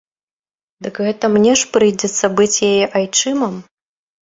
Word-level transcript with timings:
Дык 0.85 0.95
гэта 1.07 1.25
мне 1.35 1.51
ж 1.61 1.69
прыйдзецца 1.77 2.33
быць 2.41 2.57
яе 2.71 2.83
айчымам? 3.03 3.63